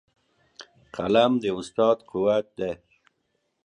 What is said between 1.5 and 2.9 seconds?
استاد قوت دی.